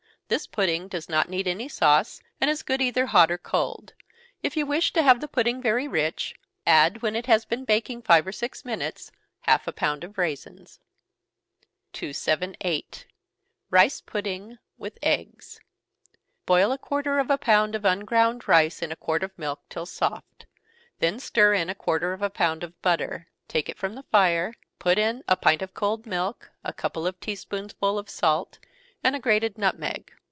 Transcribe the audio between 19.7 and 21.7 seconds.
soft, then stir in